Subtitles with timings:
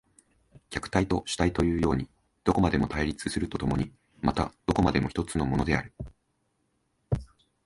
[0.71, 2.09] 客体と主体というように
[2.43, 5.93] どこまでも対立すると共にまたどこまでも一つのものである。